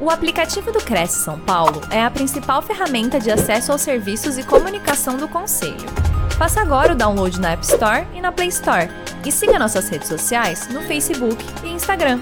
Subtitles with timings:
[0.00, 4.46] O aplicativo do Cresce São Paulo é a principal ferramenta de acesso aos serviços e
[4.46, 5.74] comunicação do Conselho.
[6.38, 8.86] Faça agora o download na App Store e na Play Store.
[9.26, 12.20] E siga nossas redes sociais no Facebook e Instagram.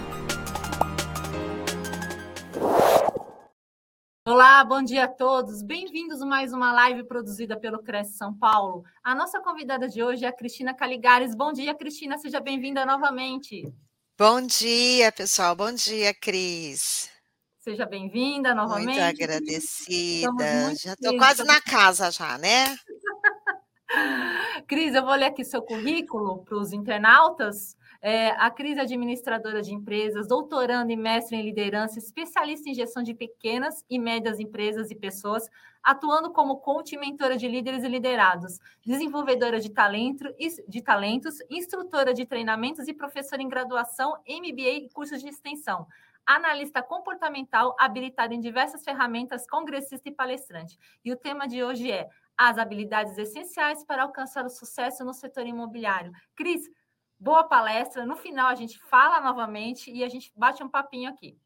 [4.27, 5.63] Olá, bom dia a todos.
[5.63, 8.85] Bem-vindos a mais uma live produzida pelo Cresce São Paulo.
[9.05, 11.35] A nossa convidada de hoje é a Cristina Caligares.
[11.35, 12.17] Bom dia, Cristina.
[12.17, 13.71] Seja bem-vinda novamente.
[14.19, 15.55] Bom dia, pessoal.
[15.55, 17.15] Bom dia, Cris.
[17.69, 19.01] Seja bem-vinda novamente.
[19.01, 20.31] Muito agradecida.
[20.31, 22.77] Muito já estou quase na casa já, né?
[24.69, 27.77] Cris, eu vou ler aqui seu currículo para os internautas.
[28.01, 33.03] É, a Cris é administradora de empresas, doutoranda e mestre em liderança, especialista em gestão
[33.03, 35.51] de pequenas e médias empresas e pessoas,
[35.83, 40.33] atuando como coach e mentora de líderes e liderados, desenvolvedora de, talento,
[40.69, 45.85] de talentos, instrutora de treinamentos e professora em graduação, MBA e cursos de extensão
[46.27, 50.77] analista comportamental habilitado em diversas ferramentas, congressista e palestrante.
[51.05, 55.47] E o tema de hoje é as habilidades essenciais para alcançar o sucesso no setor
[55.47, 56.13] imobiliário.
[56.35, 56.63] Cris,
[57.19, 58.05] boa palestra.
[58.05, 61.39] No final a gente fala novamente e a gente bate um papinho aqui.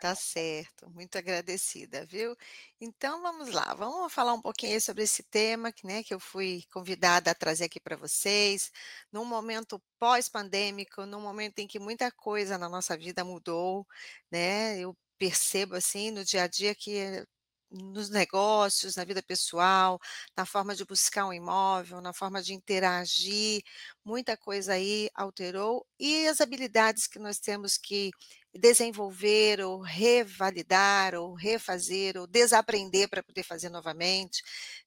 [0.00, 2.36] Tá certo, muito agradecida, viu?
[2.78, 6.64] Então vamos lá, vamos falar um pouquinho sobre esse tema que, né, que eu fui
[6.70, 8.70] convidada a trazer aqui para vocês,
[9.10, 13.86] num momento pós-pandêmico, num momento em que muita coisa na nossa vida mudou,
[14.30, 14.78] né?
[14.78, 17.24] Eu percebo assim no dia a dia que
[17.70, 19.98] nos negócios, na vida pessoal,
[20.36, 23.62] na forma de buscar um imóvel, na forma de interagir,
[24.04, 28.10] muita coisa aí alterou e as habilidades que nós temos que
[28.54, 34.42] desenvolver ou revalidar ou refazer ou desaprender para poder fazer novamente,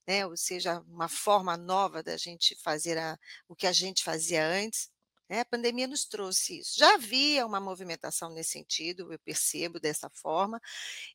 [0.07, 0.25] né?
[0.25, 4.89] Ou seja, uma forma nova da gente fazer a, o que a gente fazia antes.
[5.29, 5.41] Né?
[5.41, 6.77] A pandemia nos trouxe isso.
[6.77, 10.59] Já havia uma movimentação nesse sentido, eu percebo dessa forma,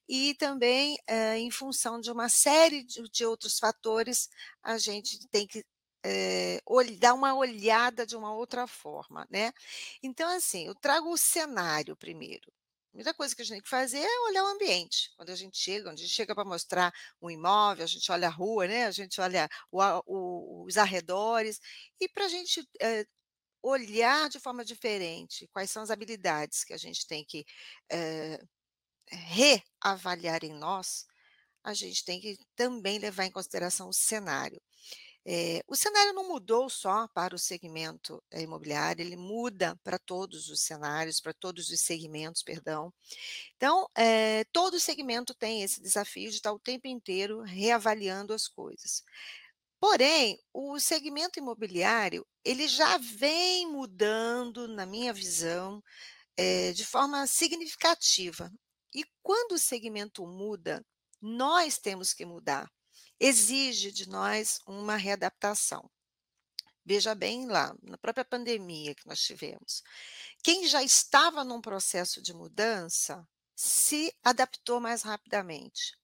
[0.09, 4.29] e também é, em função de uma série de, de outros fatores,
[4.63, 5.65] a gente tem que
[6.05, 6.61] é,
[6.99, 9.53] dar uma olhada de uma outra forma, né?
[10.03, 12.53] Então, assim, eu trago o cenário primeiro.
[12.89, 15.11] A primeira coisa que a gente tem que fazer é olhar o ambiente.
[15.17, 18.29] Quando a gente chega, onde a gente chega para mostrar um imóvel, a gente olha
[18.29, 18.87] a rua, né?
[18.87, 21.61] A gente olha o, o, os arredores,
[22.01, 23.05] e para a gente é,
[23.65, 27.45] olhar de forma diferente quais são as habilidades que a gente tem que
[27.91, 28.39] é,
[29.11, 31.07] reavaliar em nós,
[31.65, 34.61] a gente tem que também levar em consideração o cenário.
[35.27, 40.51] É, o cenário não mudou só para o segmento é, imobiliário, ele muda para todos
[40.51, 42.93] os cenários, para todos os segmentos, perdão.
[43.57, 49.03] Então, é, todo segmento tem esse desafio de estar o tempo inteiro reavaliando as coisas.
[49.87, 55.85] Porém, o segmento imobiliário, ele já vem mudando, na minha visão,
[56.39, 58.51] é, de forma significativa.
[58.95, 60.83] E quando o segmento muda,
[61.21, 62.67] nós temos que mudar.
[63.21, 65.91] Exige de nós uma readaptação.
[66.83, 69.83] Veja bem lá, na própria pandemia que nós tivemos.
[70.43, 73.23] Quem já estava num processo de mudança
[73.55, 75.95] se adaptou mais rapidamente.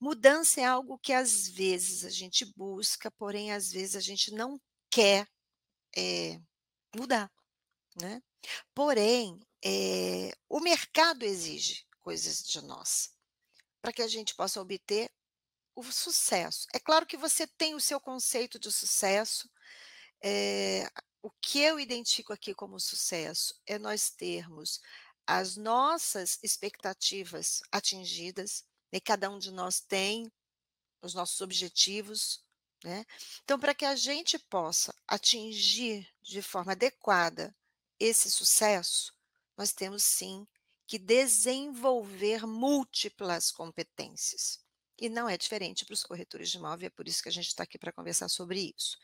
[0.00, 4.60] Mudança é algo que às vezes a gente busca, porém às vezes a gente não
[4.90, 5.28] quer
[5.96, 6.40] é,
[6.94, 7.30] mudar,
[8.00, 8.22] né?
[8.74, 13.12] Porém, é, o mercado exige coisas de nós
[13.82, 15.10] para que a gente possa obter
[15.74, 16.66] o sucesso.
[16.74, 19.48] É claro que você tem o seu conceito de sucesso.
[20.22, 20.90] É,
[21.22, 24.80] o que eu identifico aqui como sucesso é nós termos
[25.26, 30.30] as nossas expectativas atingidas, e cada um de nós tem
[31.02, 32.42] os nossos objetivos,
[32.84, 33.04] né?
[33.44, 37.54] Então, para que a gente possa atingir de forma adequada
[37.98, 39.12] esse sucesso,
[39.56, 40.46] nós temos sim
[40.86, 44.60] que desenvolver múltiplas competências.
[45.00, 47.48] E não é diferente para os corretores de imóvel, é por isso que a gente
[47.48, 48.98] está aqui para conversar sobre isso.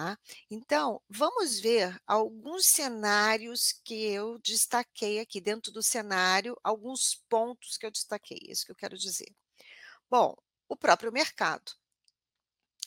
[0.00, 0.18] Tá?
[0.50, 7.84] Então, vamos ver alguns cenários que eu destaquei aqui, dentro do cenário, alguns pontos que
[7.84, 9.30] eu destaquei, é isso que eu quero dizer.
[10.10, 10.34] Bom,
[10.70, 11.72] o próprio mercado.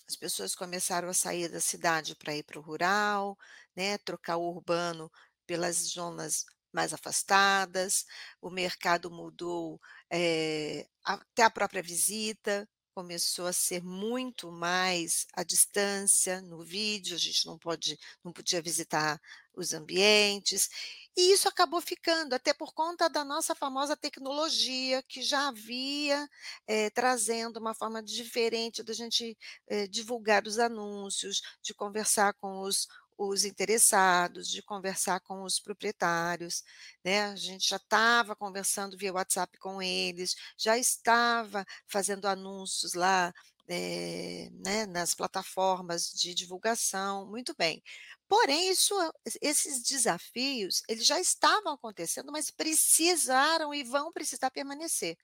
[0.07, 3.37] As pessoas começaram a sair da cidade para ir para o rural,
[3.75, 5.11] né, trocar o urbano
[5.45, 8.05] pelas zonas mais afastadas,
[8.41, 9.79] o mercado mudou
[10.09, 17.19] é, até a própria visita, começou a ser muito mais à distância, no vídeo, a
[17.19, 19.19] gente não pode, não podia visitar
[19.55, 20.69] os ambientes,
[21.15, 26.27] e isso acabou ficando, até por conta da nossa famosa tecnologia, que já havia
[26.65, 29.37] é, trazendo uma forma diferente da gente
[29.67, 32.87] é, divulgar os anúncios, de conversar com os,
[33.17, 36.63] os interessados, de conversar com os proprietários,
[37.03, 43.33] né, a gente já estava conversando via WhatsApp com eles, já estava fazendo anúncios lá,
[43.67, 47.81] eh, né, nas plataformas de divulgação, muito bem.
[48.27, 48.93] Porém, isso
[49.41, 55.17] esses desafios, eles já estavam acontecendo, mas precisaram e vão precisar permanecer.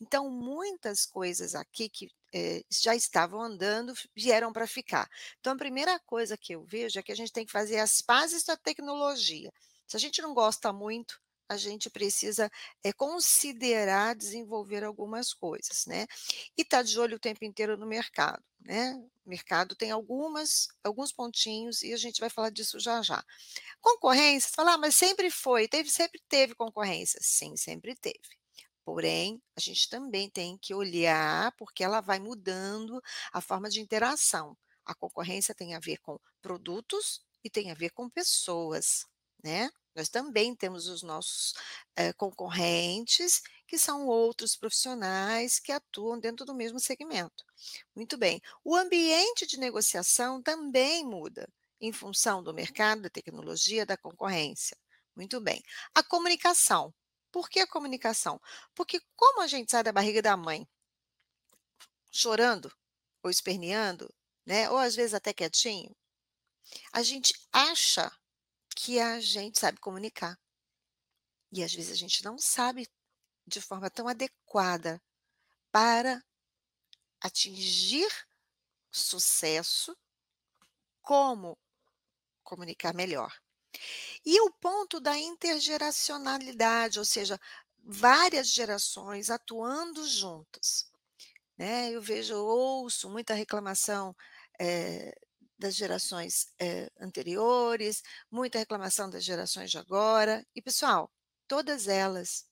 [0.00, 5.08] Então, muitas coisas aqui que, eh, já estavam andando, vieram para ficar.
[5.40, 8.00] Então, a primeira coisa que eu vejo é que a gente tem que fazer as
[8.00, 9.50] pazes da tecnologia.
[9.86, 12.50] Se a gente não gosta muito, a gente precisa,
[12.82, 16.06] eh, considerar desenvolver algumas coisas, né.
[16.56, 18.94] E estar de olho o tempo inteiro no mercado, né.
[19.24, 23.22] O mercado tem algumas alguns pontinhos e a gente vai falar disso já já.
[23.80, 27.18] Concorrência, você fala: "Ah, mas sempre foi, teve sempre teve concorrência".
[27.22, 28.20] Sim, sempre teve.
[28.84, 33.00] Porém, a gente também tem que olhar, porque ela vai mudando
[33.32, 34.56] a forma de interação.
[34.84, 39.04] A concorrência tem a ver com produtos e tem a ver com pessoas,
[39.44, 39.70] né.
[39.94, 41.52] Nós também temos os nossos,
[41.96, 47.44] eh, concorrentes, que são outros profissionais que atuam dentro do mesmo segmento.
[47.94, 51.48] Muito bem, o ambiente de negociação também muda,
[51.80, 54.76] em função do mercado, da tecnologia, da concorrência.
[55.16, 55.62] Muito bem.
[55.94, 56.92] A comunicação.
[57.32, 58.40] Por que a comunicação?
[58.74, 60.68] Porque como a gente sai da barriga da mãe
[62.10, 62.70] chorando,
[63.22, 64.12] ou esperneando,
[64.44, 65.96] né, ou às vezes até quietinho,
[66.92, 68.10] a gente acha
[68.76, 70.38] que a gente sabe comunicar.
[71.50, 72.86] E às vezes a gente não sabe
[73.46, 75.02] de forma tão adequada
[75.70, 76.22] para
[77.20, 78.10] atingir
[78.90, 79.96] sucesso,
[81.00, 81.58] como
[82.42, 83.32] comunicar melhor.
[84.24, 87.38] E o ponto da intergeracionalidade, ou seja,
[87.84, 90.90] várias gerações atuando juntas,
[91.58, 91.90] né.
[91.92, 94.16] Eu vejo ouço muita reclamação,
[94.60, 95.14] eh,
[95.58, 101.12] das gerações, eh, anteriores, muita reclamação das gerações de agora, e pessoal,
[101.48, 102.46] todas elas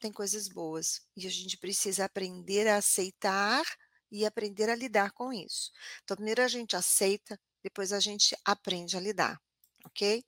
[0.00, 3.64] têm coisas boas, e a gente precisa aprender a aceitar
[4.12, 5.70] e aprender a lidar com isso.
[6.04, 9.40] Então primeiro a gente aceita, depois a gente aprende a lidar,
[9.84, 10.24] ok?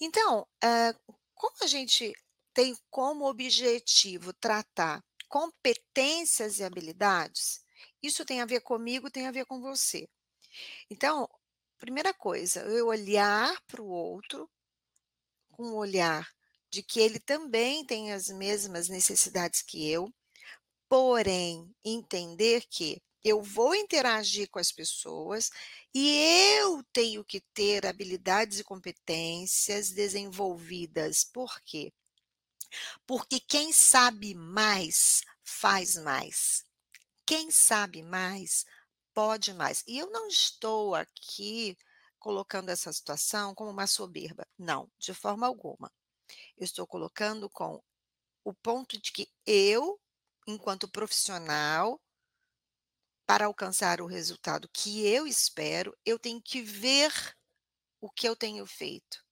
[0.00, 0.94] Então, hã,
[1.34, 2.14] como a gente
[2.54, 7.60] tem como objetivo tratar competências e habilidades,
[8.02, 10.08] isso tem a ver comigo, tem a ver com você.
[10.90, 11.28] Então,
[11.78, 14.50] primeira coisa, eu olhar para o outro
[15.50, 16.28] com um olhar
[16.70, 20.12] de que ele também tem as mesmas necessidades que eu,
[20.88, 25.50] porém, entender que eu vou interagir com as pessoas
[25.92, 26.16] e
[26.60, 31.24] eu tenho que ter habilidades e competências desenvolvidas.
[31.24, 31.92] Por quê?
[33.04, 36.64] Porque quem sabe mais, faz mais.
[37.26, 38.64] Quem sabe mais,
[39.12, 39.82] pode mais.
[39.88, 41.76] E eu não estou aqui
[42.20, 45.90] colocando essa situação como uma soberba, não, de forma alguma.
[46.56, 47.82] Eu estou colocando com
[48.44, 50.00] o ponto de que eu,
[50.46, 52.00] enquanto profissional
[53.26, 57.12] para alcançar o resultado que eu espero, eu tenho que ver
[58.00, 59.24] o que eu tenho feito,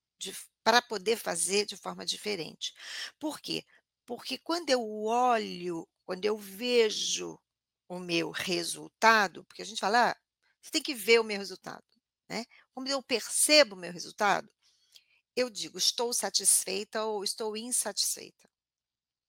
[0.63, 2.73] para poder fazer de forma diferente.
[3.19, 3.65] Por quê?
[4.07, 7.39] Porque quando eu olho, quando eu vejo
[7.89, 10.17] o meu resultado, porque a gente fala: "Ah,
[10.63, 11.85] você tem que ver o meu resultado",
[12.29, 12.45] né.
[12.75, 14.51] Quando eu percebo o meu resultado,
[15.37, 18.49] eu digo: "Estou satisfeita ou estou insatisfeita".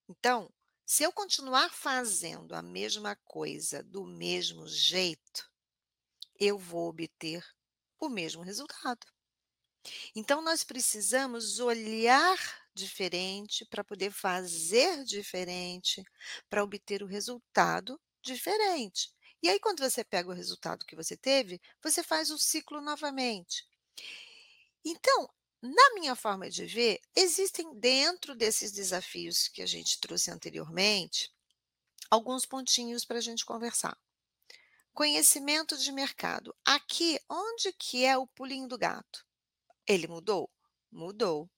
[0.10, 0.50] Então,
[0.86, 5.50] se eu continuar fazendo a mesma coisa do mesmo jeito,
[6.40, 7.44] eu vou obter
[8.00, 9.06] o mesmo resultado.
[10.16, 12.38] Então nós precisamos olhar
[12.74, 16.04] diferente para poder fazer diferente,
[16.50, 19.14] para obter o resultado diferente.
[19.42, 23.68] E aí quando você pega o resultado que você teve, você faz o ciclo novamente.
[24.86, 25.28] Então,
[25.66, 31.34] na minha forma de ver, existem dentro desses desafios que a gente trouxe anteriormente,
[32.10, 33.98] alguns pontinhos para a gente conversar.
[34.94, 36.56] Conhecimento de mercado.
[36.64, 39.26] Aqui, onde que é o pulinho do gato?
[39.86, 40.50] Ele mudou?
[40.92, 41.50] Mudou.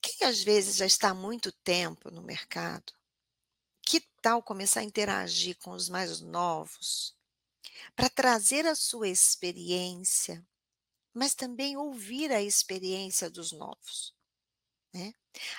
[0.00, 2.92] Quem às vezes já está há muito tempo no mercado,
[3.82, 7.16] que tal começar a interagir com os mais novos,
[7.96, 10.46] para trazer a sua experiência,
[11.14, 14.14] mas também ouvir a experiência dos novos,
[14.94, 15.12] né.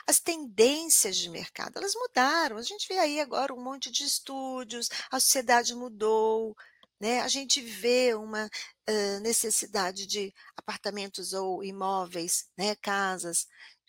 [0.08, 4.90] As tendências de mercado, elas mudaram, a gente vê aí agora um monte de estúdios,
[5.12, 6.56] a sociedade mudou,
[7.00, 8.50] né, a gente vê uma,
[8.90, 13.48] hã, necessidade de apartamentos ou imóveis, né, casas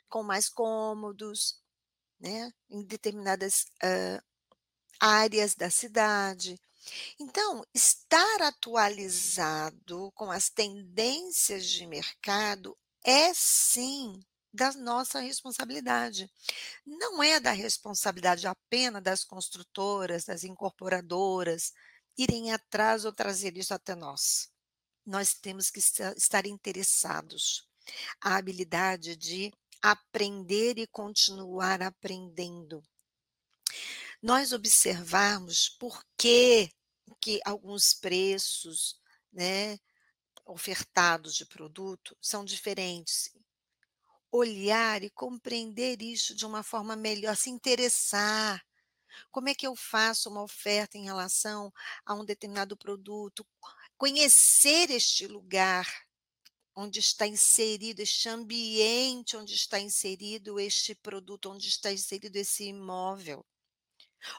[0.09, 1.61] com mais cômodos,
[2.21, 4.21] né, em determinadas, hã,
[5.01, 6.59] áreas da cidade.
[7.19, 14.21] Então, estar atualizado com as tendências de mercado é sim
[14.53, 16.31] da nossa responsabilidade.
[16.85, 21.73] Não é da responsabilidade apenas das construtoras, das incorporadoras
[22.19, 24.51] irem atrás ou trazer isso até nós.
[25.07, 27.67] Nós temos que estar interessados.
[28.21, 32.83] A habilidade de aprender e continuar aprendendo.
[34.23, 36.71] Nós observarmos por que
[37.17, 39.01] que alguns preços,
[39.33, 39.79] né,
[40.47, 43.33] ofertados de produto são diferentes.
[44.33, 48.65] Olhar e compreender isso de uma forma melhor, se interessar.
[49.31, 51.73] Como é que eu faço uma oferta em relação
[52.05, 53.47] a um determinado produto?
[53.97, 55.87] Conhecer este lugar
[56.75, 63.45] onde está inserido, este ambiente onde está inserido este produto, onde está inserido esse imóvel,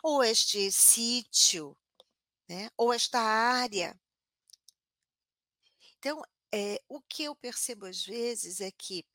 [0.01, 1.77] ou este sítio,
[2.51, 3.97] né, ou esta área.
[5.97, 9.05] Então, eh, o que eu percebo às vezes é que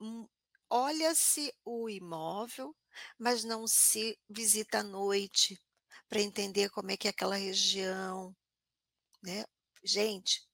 [0.00, 0.26] hum,
[0.70, 2.74] olha-se o imóvel,
[3.18, 5.60] mas não se visita à noite,
[6.08, 8.34] para entender como é que é aquela região,
[9.22, 9.44] né.
[9.84, 10.48] Gente,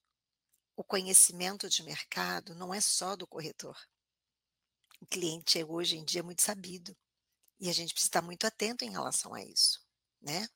[0.76, 3.78] o conhecimento de mercado não é só do corretor.
[5.00, 6.96] O cliente é hoje em dia muito sabido,
[7.60, 9.85] e a gente precisa estar muito atento em relação a isso,
[10.20, 10.48] né.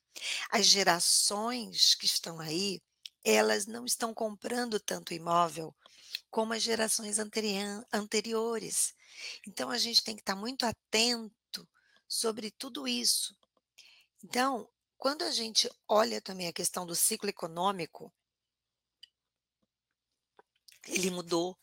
[0.50, 2.80] As gerações que estão aí,
[3.24, 5.74] elas não estão comprando tanto imóvel
[6.30, 7.18] como as gerações
[7.92, 8.94] anteriores.
[9.46, 11.68] Então a gente tem que estar muito atento
[12.08, 13.36] sobre tudo isso.
[14.22, 18.12] Então, quando a gente olha também a questão do ciclo econômico
[20.86, 21.56] ele mudou.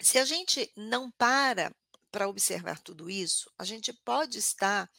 [0.00, 1.74] Se a gente não para
[2.10, 4.90] para observar tudo isso, a gente pode estar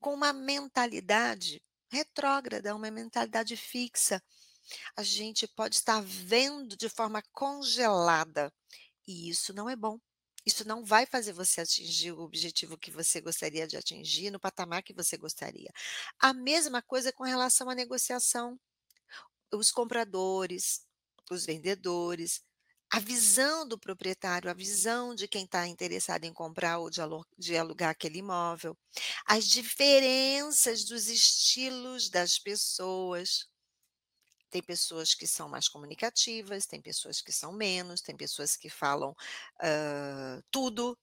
[0.00, 4.22] com uma mentalidade retrógrada, uma mentalidade fixa.
[4.96, 8.52] A gente pode estar vendo de forma congelada,
[9.06, 9.98] e isso não é bom.
[10.46, 14.82] Isso não vai fazer você atingir o objetivo que você gostaria de atingir, no patamar
[14.82, 15.70] que você gostaria.
[16.18, 18.58] A mesma coisa com relação à negociação.
[19.52, 20.86] Os compradores,
[21.30, 22.42] os vendedores,
[22.90, 26.90] a visão do proprietário, a visão de quem está interessado em comprar ou
[27.38, 28.76] de, alugar aquele imóvel,
[29.26, 33.46] as diferenças dos estilos das pessoas.
[34.50, 39.10] Tem pessoas que são mais comunicativas, tem pessoas que são menos, tem pessoas que falam
[39.10, 40.98] uh, tudo,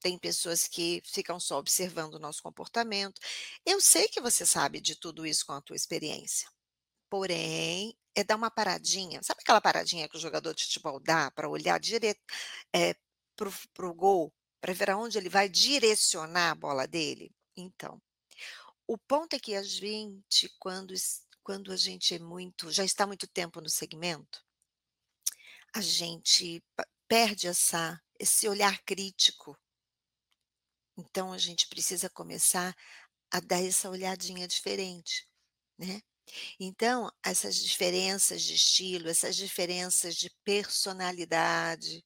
[0.00, 3.20] tem pessoas que ficam só observando o nosso comportamento.
[3.66, 6.48] Eu sei que você sabe de tudo isso com a tua experiência.
[7.10, 9.20] Porém, é dar uma paradinha.
[9.22, 12.20] Sabe aquela paradinha que o jogador de futebol dá para olhar direto
[12.74, 12.94] eh,
[13.36, 17.34] para o gol, para ver aonde ele vai direcionar a bola dele?
[17.56, 18.00] Então,
[18.86, 20.94] o ponto é que a gente, quando
[21.42, 24.42] quando a gente é muito já está muito tempo no segmento,
[25.74, 26.62] a gente
[27.08, 29.56] perde essa esse olhar crítico.
[30.96, 32.74] Então a gente precisa começar
[33.30, 35.28] a dar essa olhadinha diferente,
[35.78, 36.00] né.
[36.60, 42.04] Então, essas diferenças de estilo, essas diferenças de personalidade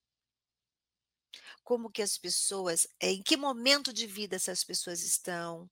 [1.64, 5.68] como que as pessoas eh, em que momento de vida essas pessoas estão.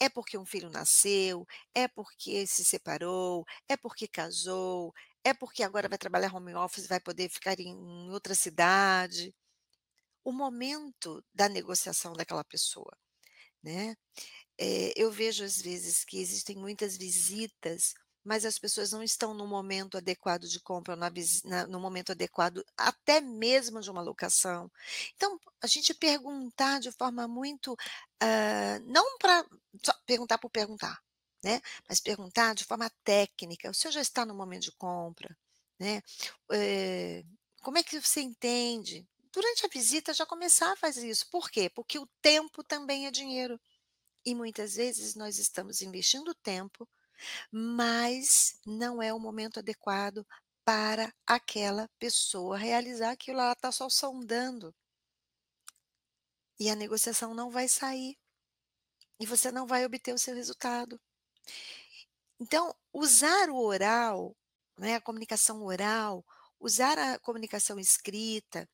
[0.00, 4.92] É porque um filho nasceu, é porque se separou, é porque casou,
[5.24, 7.76] é porque agora vai trabalhar home office vai poder ficar em
[8.10, 9.34] outra cidade.
[10.24, 12.96] O momento da negociação daquela pessoa,
[13.62, 13.96] né.
[14.62, 19.46] Eh, eu vejo às vezes que existem muitas visitas, mas as pessoas não estão no
[19.46, 21.10] momento adequado de compra, na
[21.44, 24.70] na no momento adequado, até mesmo de uma locação.
[25.16, 27.76] Então, a gente perguntar de forma muito,
[28.22, 29.44] hã, não para
[30.06, 30.98] perguntar por perguntar,
[31.44, 35.36] né, mas perguntar de forma técnica: "O senhor já está no momento de compra?",
[35.80, 36.02] né,
[36.52, 37.24] eh,
[37.62, 39.06] "Como é que você entende?".
[39.32, 41.26] Durante a visita já começar a fazer isso.
[41.30, 41.70] Por quê?
[41.70, 43.58] Porque o tempo também é dinheiro.
[44.24, 46.88] E muitas vezes nós estamos investindo tempo,
[47.50, 50.26] mas não é o momento adequado
[50.64, 54.74] para aquela pessoa realizar aquilo, ela está só sondando.
[56.58, 58.16] E a negociação não vai sair.
[59.18, 61.00] E você não vai obter o seu resultado.
[62.40, 64.36] Então, usar o oral,
[64.78, 66.24] né, a comunicação oral,
[66.58, 68.68] usar a comunicação escrita,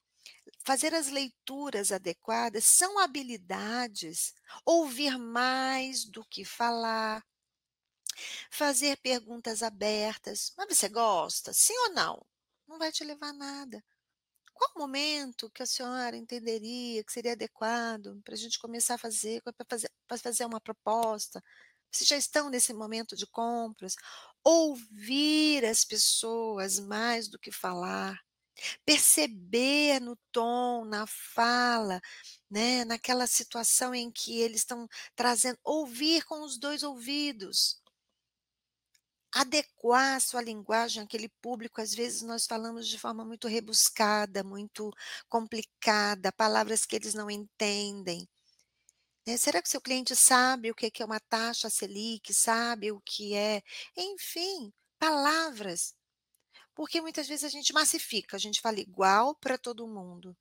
[0.65, 4.35] Fazer as leituras adequadas são habilidades,
[4.67, 7.23] ouvir mais do que falar.
[8.51, 11.53] Fazer perguntas abertas, "Mas você gosta?
[11.53, 12.27] Sim ou não?".
[12.67, 13.83] Não vai te levar a nada.
[14.55, 18.99] Qual o momento que a senhora entenderia que seria adequado para a gente começar a
[18.99, 19.91] fazer, para fazer
[20.23, 21.43] fazer uma proposta?
[21.93, 23.95] Vocês já estão nesse momento de compras?
[24.45, 28.19] Ouvir as pessoas mais do que falar.
[28.85, 32.01] Perceber no tom, na fala,
[32.51, 37.81] né, naquela situação em que eles estão trazendo ouvir com os 2 ouvidos.
[39.35, 44.91] Adequar a sua linguagem àquele público, às vezes nós falamos de forma muito rebuscada, muito
[45.29, 48.27] complicada, palavras que eles não entendem.
[49.27, 53.35] Né, será que seu cliente sabe o que é uma taxa Selic, sabe o que
[53.35, 53.63] é
[53.97, 55.95] enfim, palavras.
[56.79, 60.39] Porque muitas vezes a gente massifica, a gente fala igual para todo mundo.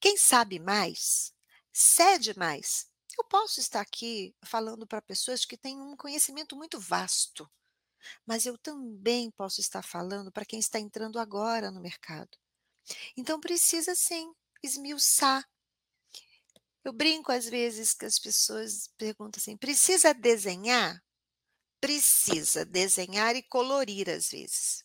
[0.00, 1.30] Quem sabe mais,
[1.70, 2.88] cede mais.
[3.18, 7.46] Eu posso estar aqui falando para pessoas que têm um conhecimento muito vasto,
[8.24, 12.38] mas eu também posso estar falando para quem está entrando agora no mercado.
[13.14, 14.32] Então precisa sim
[14.62, 15.46] esmiuçar.
[16.82, 21.04] Eu brinco às vezes que as pessoas perguntam assim: "Precisa desenhar?"
[21.78, 24.82] Precisa desenhar e colorir às vezes.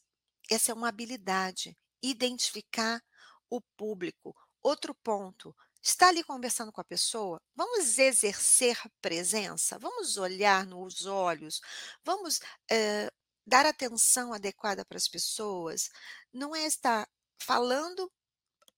[0.49, 3.01] Essa é uma habilidade, identificar
[3.49, 4.35] o público.
[4.61, 11.61] Outro ponto, está ali conversando com a pessoa, vamos exercer presença, vamos olhar nos olhos,
[12.03, 12.39] vamos,
[12.69, 13.09] eh,
[13.45, 15.89] dar atenção adequada para as pessoas,
[16.33, 17.07] não é estar
[17.41, 18.11] falando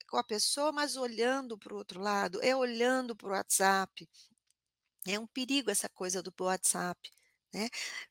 [0.07, 4.09] com a pessoa, mas olhando para o outro lado, é olhando para o WhatsApp.
[5.07, 7.11] É um perigo essa coisa do WhatsApp,
[7.53, 7.69] né.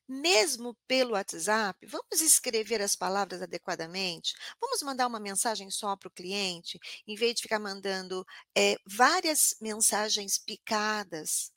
[0.09, 6.13] Mesmo pelo WhatsApp, vamos escrever as palavras adequadamente, vamos mandar uma mensagem só para o
[6.13, 8.25] cliente, em vez de ficar mandando,
[8.57, 11.53] eh, várias mensagens picadas,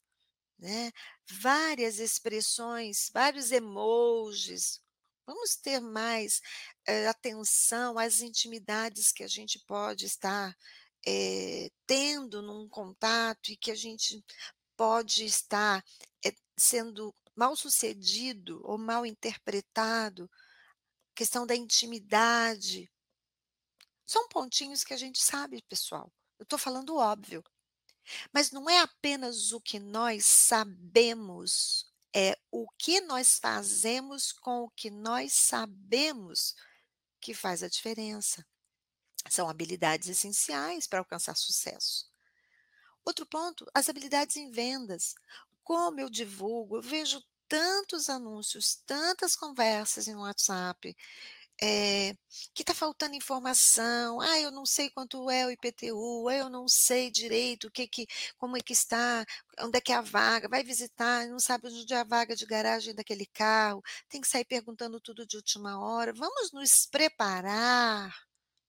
[0.59, 0.91] né,
[1.29, 4.81] várias expressões, vários emojis.
[5.27, 6.41] Vamos ter mais,
[6.87, 10.55] eh, atenção às intimidades que a gente pode estar,
[11.07, 14.23] eh, tendo num contato e que a gente
[14.77, 15.83] pode estar,
[16.25, 16.33] eh,
[17.33, 20.29] sendo mal-sucedido ou mal interpretado,
[21.15, 22.89] questão da intimidade.
[24.05, 26.11] São pontinhos que a gente sabe, pessoal.
[26.39, 27.43] Eu estou falando óbvio.
[28.33, 34.69] Mas não é apenas o que nós sabemos, é o que nós fazemos com o
[34.71, 36.53] que nós sabemos
[37.21, 38.45] que faz a diferença.
[39.29, 42.11] São habilidades essenciais para alcançar sucesso.
[43.05, 45.15] Outro ponto, as habilidades em vendas.
[45.63, 50.95] Como eu divulgo, eu vejo tantos anúncios, tantas conversas em WhatsApp,
[51.61, 52.15] eh,
[52.53, 56.67] que está faltando informação, "Ah, eu não sei quanto é o IPTU, ah, eu não
[56.67, 59.25] sei direito o que que como é que está,
[59.61, 62.45] onde é que é a vaga, vai visitar não sabe onde é a vaga de
[62.45, 68.15] garagem daquele carro, tem que sair perguntando tudo de última hora, vamos nos preparar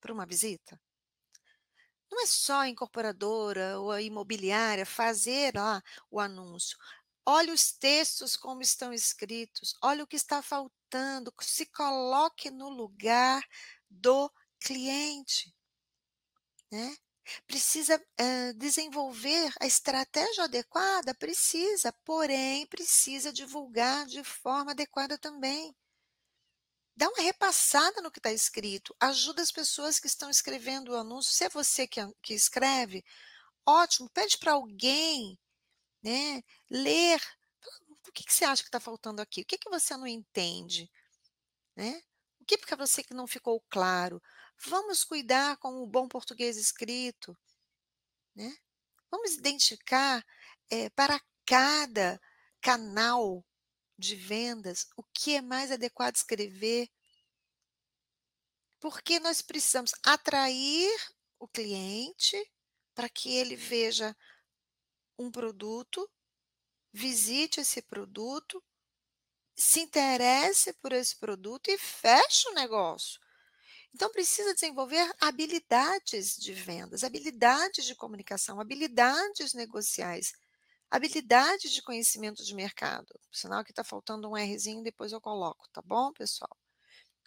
[0.01, 0.81] para uma visita?"
[2.11, 5.55] Não é só a incorporadora ou a imobiliária fazer
[6.11, 6.77] o anúncio.
[7.27, 13.43] Olha os textos como estão escritos, olha o que está faltando, se coloque no lugar
[13.91, 15.51] do cliente.
[16.71, 16.97] Né.
[17.47, 21.15] Precisa, hã, desenvolver a estratégia adequada?
[21.15, 25.75] Precisa, porém precisa divulgar de forma adequada também.
[26.97, 31.33] Dá uma repassada no que está escrito, ajuda as pessoas que estão escrevendo o anúncio,
[31.33, 33.05] se é você que que escreve,
[33.67, 35.39] ótimo, pede para alguém,
[36.05, 37.21] né, ler,
[38.09, 39.43] o que que você acha que está faltando aqui?
[39.43, 40.91] O que que você não entende?
[41.77, 42.03] Né,
[42.41, 44.23] o que para você que não ficou claro?
[44.67, 47.37] Vamos cuidar com o bom português escrito,
[48.35, 48.55] né.
[49.11, 50.25] Vamos identificar,
[50.71, 52.21] eh, para cada
[52.61, 53.45] canal
[53.97, 56.89] de vendas, o que é mais adequado escrever.
[58.81, 60.91] Porque nós precisamos atrair
[61.39, 62.37] o cliente,
[62.95, 64.17] para que ele veja
[65.19, 66.09] um produto,
[66.93, 68.63] visite esse produto,
[69.57, 73.21] se interesse por esse produto e feche o negócio.
[73.95, 80.33] Então precisa desenvolver habilidades de vendas, habilidades de comunicação, habilidades negociais,
[80.91, 83.09] habilidades de conhecimento de mercado.
[83.33, 86.57] Sinal que está faltando um rzinho, depois eu coloco, tá bom, pessoal?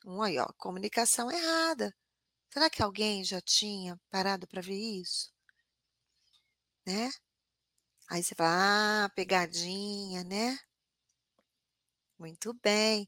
[0.06, 1.96] Um aí, ó, comunicação errada.
[2.50, 5.32] Será que alguém já tinha parado para ver isso?
[6.86, 7.10] Né.
[8.10, 10.58] Aí você fala: "Ah, pegadinha, né".
[12.20, 13.08] Muito bem.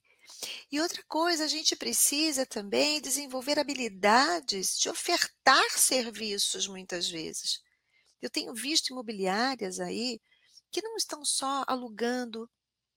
[0.71, 7.61] E outra coisa, a gente precisa também desenvolver habilidades de ofertar serviços muitas vezes.
[8.21, 10.19] Eu tenho visto imobiliárias aí,
[10.71, 12.49] que não estão só alugando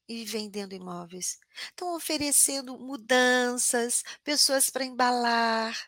[0.08, 1.38] e vendendo imóveis,
[1.70, 5.78] estão oferecendo mudanças, pessoas para embalar,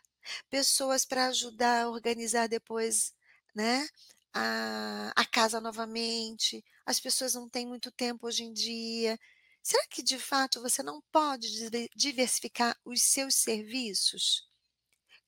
[0.50, 3.14] pessoas para ajudar a organizar depois,
[3.54, 3.86] né,
[4.34, 9.18] a a casa novamente, as pessoas não têm muito tempo hoje em dia.
[9.62, 14.48] Será que de fato você não pode diver diversificar os seus serviços?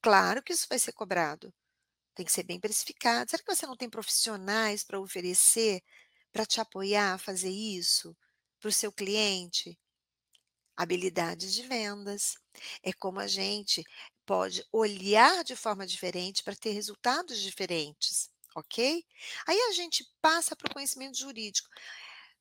[0.03, 1.53] Claro que isso vai ser cobrado,
[2.15, 3.31] tem que ser bem precificado.
[3.31, 5.83] Será que você não tem profissionais para oferecer,
[6.33, 8.17] para te apoiar a fazer isso,
[8.61, 9.79] para o seu cliente?
[10.77, 12.35] Habilidades de vendas,
[12.83, 13.83] é como a gente
[14.27, 19.05] pode olhar de forma diferente para ter resultados diferentes, ok?
[19.47, 21.69] Aí a gente passa para o conhecimento jurídico.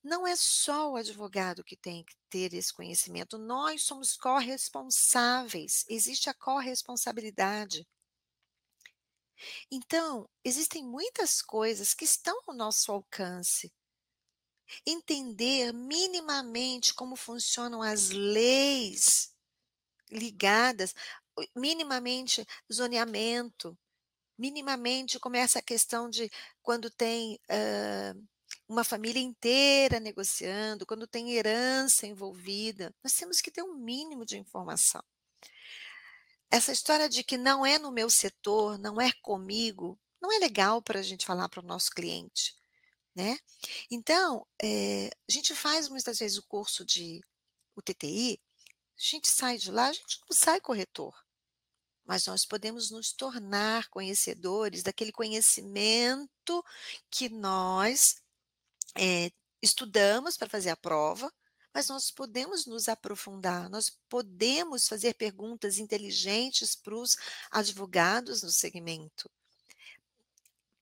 [0.04, 6.30] Não é só o advogado que tem que ter esse conhecimento, nós somos corresponsáveis, existe
[6.30, 7.88] a corresponsabilidade.
[9.72, 13.74] Então, existem muitas coisas que estão ao nosso alcance.
[14.86, 19.34] Entender minimamente como funcionam as leis
[20.10, 20.94] ligadas,
[21.56, 23.78] minimamente zoneamento,
[24.38, 26.30] minimamente como é essa questão de
[26.62, 28.16] quando tem, hã,
[28.68, 34.38] uma família inteira negociando, quando tem herança envolvida, nós temos que ter um mínimo de
[34.38, 35.04] informação.
[36.52, 40.82] Essa história de que não é no meu setor, não é comigo, não é legal
[40.82, 42.56] para a gente falar para o nosso cliente,
[43.16, 43.38] né.
[43.92, 47.22] Então, eh, a gente faz muitas vezes o curso de
[47.76, 48.40] o TTI,
[48.98, 51.14] a gente sai de lá, a gente não sai corretor,
[52.06, 56.64] mas nós podemos nos tornar conhecedores daquele conhecimento
[57.10, 58.16] que nós,
[58.98, 61.32] eh, estudamos para fazer a prova,
[61.74, 67.18] mas nós podemos nos aprofundar, nós podemos fazer perguntas inteligentes para os
[67.52, 69.30] advogados no segmento.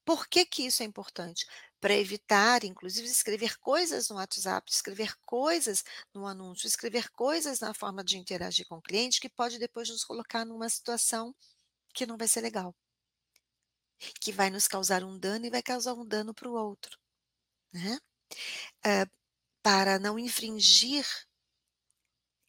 [0.06, 1.48] Por que que isso é importante?
[1.84, 8.02] Para evitar, inclusive, escrever coisas no WhatsApp, escrever coisas no anúncio, escrever coisas na forma
[8.02, 11.36] de interagir com o cliente, que pode depois nos colocar numa situação
[11.94, 12.76] que não vai ser legal.
[14.22, 16.98] Que vai nos causar um dano e vai causar um dano para o outro,
[17.74, 18.00] né.
[18.86, 19.08] Hã,
[19.64, 21.06] para não infringir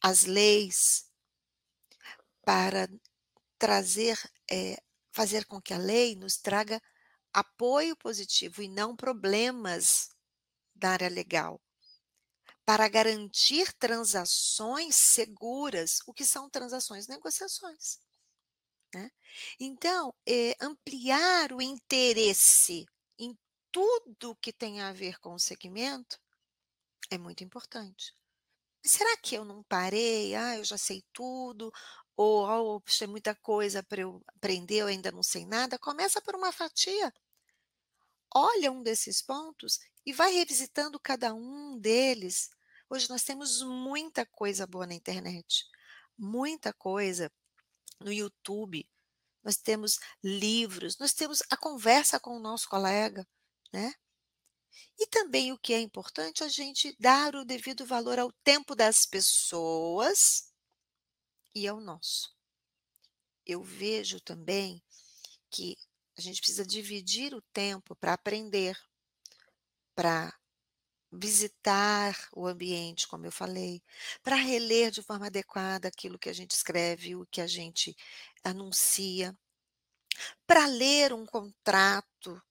[0.01, 1.05] as leis
[2.45, 2.87] para
[3.57, 4.17] trazer,
[4.51, 4.77] eh,
[5.11, 6.81] fazer com que a lei nos traga
[7.35, 10.09] apoio positivo e não problemas
[10.75, 11.61] da área legal.
[12.65, 17.07] Para garantir transações seguras, o que são transações?
[17.07, 17.99] Negociações,
[18.93, 19.11] né.
[19.59, 22.85] Então, eh, ampliar o interesse
[23.19, 23.37] em
[23.71, 26.19] tudo que tem a ver com o segmento,
[27.11, 28.13] é muito importante.
[28.85, 30.35] Será que eu não parei?
[30.35, 31.71] "Ah, eu já sei tudo",
[32.17, 32.45] ou
[32.77, 36.35] "Oh, puxa, é muita coisa para eu aprender, eu ainda não sei nada", começa por
[36.35, 37.13] uma fatia.
[38.37, 42.49] Olha um desses pontos e vai revisitando cada um deles.
[42.89, 45.65] Hoje nós temos muita coisa boa na internet,
[46.17, 47.31] muita coisa
[48.01, 48.85] no YouTube,
[49.41, 53.25] nós temos livros, nós temos a conversa com o nosso colega,
[53.71, 53.93] né.
[54.99, 59.05] E também o que é importante, a gente dar o devido valor ao tempo das
[59.05, 60.51] pessoas
[61.55, 62.35] e ao nosso.
[63.45, 64.83] Eu vejo também
[65.49, 65.77] que
[66.17, 68.77] a gente precisa dividir o tempo para aprender,
[69.95, 70.33] para
[71.11, 73.81] visitar o ambiente, como eu falei,
[74.23, 77.95] para reler de forma adequada aquilo que a gente escreve, o que a gente
[78.43, 79.37] anuncia,
[80.47, 82.41] para ler um contrato,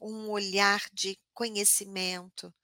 [0.00, 2.54] um olhar de conhecimento,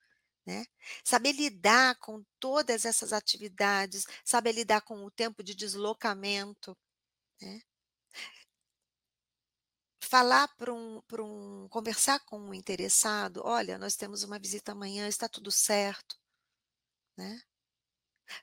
[0.45, 0.65] né,
[1.03, 6.77] saber lidar com todas essas atividades, saber lidar com o tempo de deslocamento,
[7.41, 7.61] né.
[10.09, 15.27] Falar para um um conversar com um interessado: "Olha, nós temos uma visita amanhã, está
[15.27, 16.15] tudo certo?",
[17.17, 17.41] né.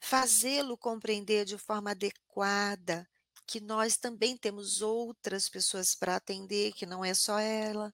[0.01, 3.09] Fazê-lo compreender de forma adequada
[3.47, 7.93] que nós também temos outras pessoas para atender, que não é só ela.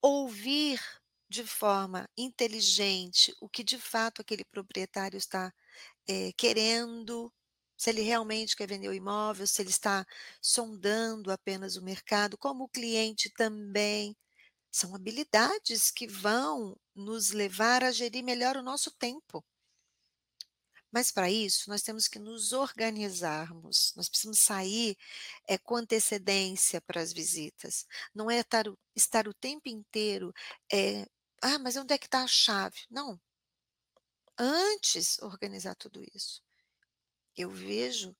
[0.00, 0.80] Ouvir
[1.28, 5.52] de forma inteligente o que de fato aquele proprietário está,
[6.08, 7.32] eh, querendo,
[7.82, 10.06] se ele realmente quer vender o imóvel, se ele está
[10.40, 14.16] sondando apenas o mercado, como o cliente também.
[14.72, 19.44] São habilidades que vão nos levar a gerir melhor o nosso tempo.
[20.90, 24.96] Mas para isso, nós temos que nos organizarmos, nós precisamos sair,
[25.48, 30.32] eh, com antecedência para as visitas, não é estar estar o tempo inteiro,
[30.72, 31.06] eh,
[31.42, 33.18] "Ah, mas onde é que está a chave?", não.
[34.38, 36.42] Antes, organizar tudo isso.
[37.36, 38.16] Eu vejo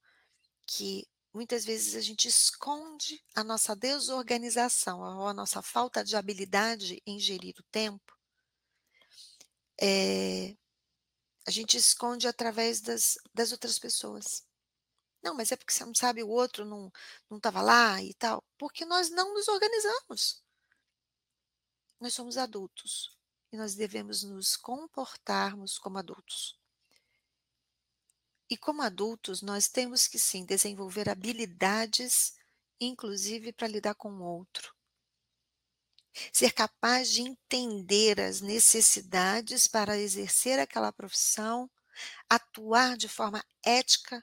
[0.66, 7.02] que muitas vezes a gente esconde a nossa desorganização ou a nossa falta de habilidade
[7.06, 8.14] em gerir o tempo
[9.80, 10.56] eh,
[11.46, 14.44] a gente esconde através das das outras pessoas.
[15.22, 16.92] "Não, mas é porque você não sabe, o outro não
[17.32, 20.42] estava lá e tal", porque nós não nos organizamos.
[21.98, 23.16] nós somos adultos
[23.50, 26.60] e nós devemos nos comportarmos como adultos.
[28.50, 32.34] E como adultos, nós temos que sim desenvolver habilidades,
[32.80, 34.74] inclusive para lidar com o outro.
[36.32, 41.70] Ser capaz de entender as necessidades para exercer aquela profissão,
[42.28, 44.22] atuar de forma ética,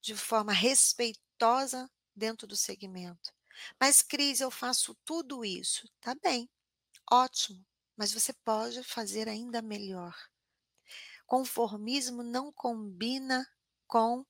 [0.00, 3.32] de forma respeitosa dentro do segmento.
[3.80, 5.88] Mas, Cris, eu faço tudo isso.
[6.00, 6.48] Tá bem,
[7.10, 7.64] ótimo,
[7.96, 10.14] mas você pode fazer ainda melhor.
[11.26, 13.46] Conformismo não combina
[13.86, 14.24] com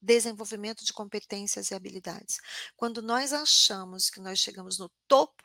[0.00, 2.38] desenvolvimento de competências e habilidades.
[2.76, 5.44] Quando nós achamos que nós chegamos no topo,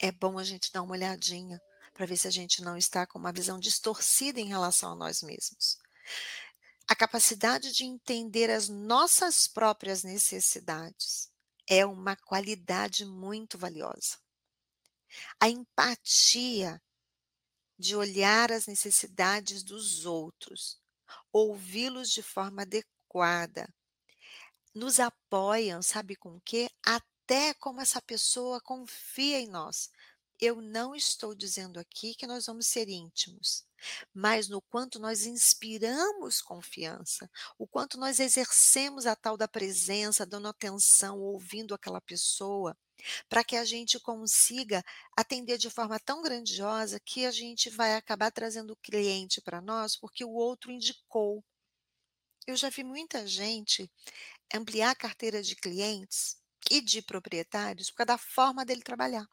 [0.00, 1.60] é bom a gente dar uma olhadinha
[1.92, 5.22] para ver se a gente não está com uma visão distorcida em relação a nós
[5.22, 5.78] mesmos.
[6.88, 11.30] A capacidade de entender as nossas próprias necessidades
[11.66, 14.18] é uma qualidade muito valiosa.
[15.40, 16.82] A empatia
[17.78, 20.80] de olhar as necessidades dos outros,
[21.32, 23.68] ouvi-los de forma adequada,
[24.74, 26.68] nos apoiam, sabe com o quê?
[26.84, 29.90] Até como essa pessoa confia em nós.
[30.40, 33.64] Eu não estou dizendo aqui que nós vamos ser íntimos,
[34.12, 40.48] mas no quanto nós inspiramos confiança, o quanto nós exercemos a tal da presença, dando
[40.48, 42.76] atenção, ouvindo aquela pessoa,
[43.28, 44.82] para que a gente consiga
[45.16, 49.96] atender de forma tão grandiosa que a gente vai acabar trazendo o cliente para nós
[49.96, 51.44] porque o outro indicou.
[52.46, 53.90] Eu já vi muita gente
[54.52, 56.36] ampliar a carteira de clientes
[56.70, 59.26] e de proprietários por causa da forma dele trabalhar.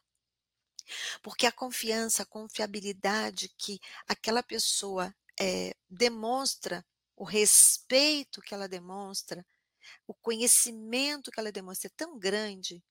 [1.21, 9.45] Porque a confiança, a confiabilidade que aquela pessoa é, demonstra, o respeito que ela demonstra,
[10.07, 12.83] o conhecimento que ela demonstra é tão grande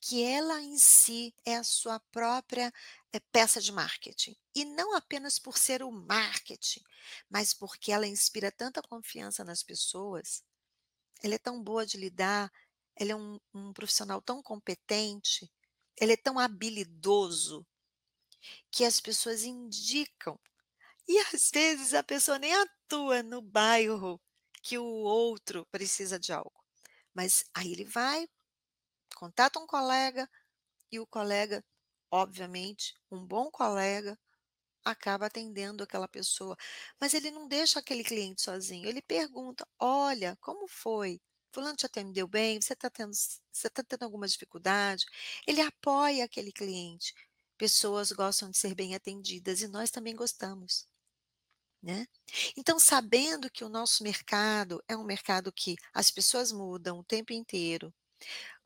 [0.00, 2.72] que ela em si é a sua própria
[3.12, 4.36] é, peça de marketing.
[4.54, 6.82] E não apenas por ser o marketing,
[7.28, 10.42] mas porque ela inspira tanta confiança nas pessoas.
[11.22, 12.50] Ela é tão boa de lidar,
[12.94, 15.50] ela é um, um profissional tão competente,
[16.00, 17.66] ele é tão habilidoso
[18.70, 20.38] que as pessoas indicam.
[21.06, 24.20] E às vezes a pessoa nem atua no bairro
[24.62, 26.52] que o outro precisa de algo.
[27.14, 28.28] Mas aí ele vai,
[29.16, 30.28] contata um colega
[30.92, 31.64] e o colega,
[32.10, 34.18] obviamente, um bom colega,
[34.84, 36.56] acaba atendendo aquela pessoa.
[37.00, 38.88] Mas ele não deixa aquele cliente sozinho.
[38.88, 41.20] Ele pergunta: Olha, como foi?
[41.52, 42.60] Fulano te atendeu bem?
[42.60, 45.04] Você está tendo, você tá tendo alguma dificuldade?
[45.46, 47.14] Ele apoia aquele cliente.
[47.56, 50.86] Pessoas gostam de ser bem atendidas e nós também gostamos.
[51.82, 52.06] Né?
[52.56, 57.32] Então, sabendo que o nosso mercado é um mercado que as pessoas mudam o tempo
[57.32, 57.94] inteiro,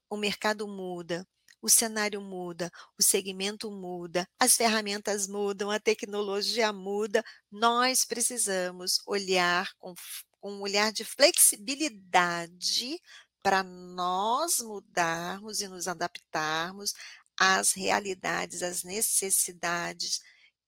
[0.08, 1.26] o mercado muda,
[1.60, 9.72] o cenário muda, o segmento muda, as ferramentas mudam, a tecnologia muda, nós precisamos olhar
[9.78, 9.94] com
[10.42, 13.00] um olhar de flexibilidade
[13.42, 16.94] para nós mudarmos e nos adaptarmos
[17.38, 20.20] às realidades, às necessidades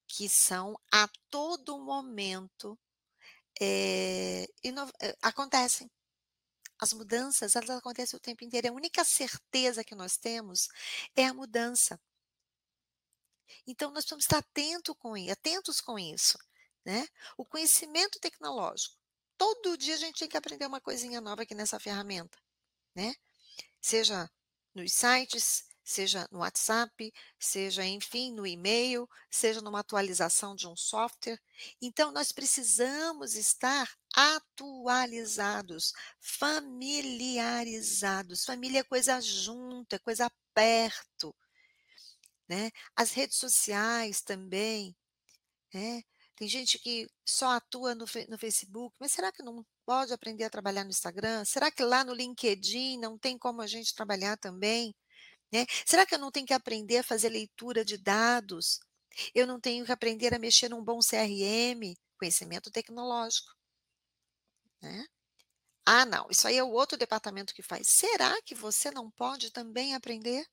[0.07, 2.79] que são a todo momento
[3.61, 4.47] é,
[5.23, 5.91] acontecem.
[6.79, 8.69] As mudanças, elas acontecem o tempo inteiro.
[8.69, 10.69] A única certeza que nós temos
[11.17, 12.01] é a mudança.
[13.67, 16.37] Então, nós precisamos estar atento com, atentos com isso.
[16.85, 17.07] Né?
[17.37, 19.04] O conhecimento tecnológico
[19.37, 22.39] todo dia a gente tem que aprender uma coisinha nova aqui nessa ferramenta,
[22.95, 23.15] né?
[23.81, 24.31] Seja
[24.75, 31.39] nos sites, seja no WhatsApp, seja, enfim, no e-mail, seja numa atualização de um software.
[31.81, 38.45] Então, nós precisamos estar atualizados, familiarizados.
[38.45, 41.35] Família é coisa junta, é coisa perto.
[42.49, 42.71] Né?
[42.97, 44.97] As redes sociais também.
[45.73, 46.03] Né?
[46.37, 50.51] Tem gente que só atua no, no Facebook, mas será que não pode aprender a
[50.51, 51.45] trabalhar no Instagram?
[51.45, 54.95] Será que lá no LinkedIn não tem como a gente trabalhar também?
[55.53, 55.67] Né?
[55.87, 58.81] Será que eu não tenho que aprender a fazer leitura de dados?
[59.35, 61.95] Eu não tenho que aprender a mexer num bom CRM?
[62.19, 63.53] Conhecimento tecnológico.
[64.83, 65.07] Né?
[65.87, 67.89] Ah, não, isso aí é o outro departamento que faz.
[67.89, 70.45] Será que você não pode também aprender?